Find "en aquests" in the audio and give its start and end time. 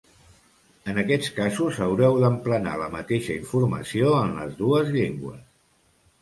0.93-1.27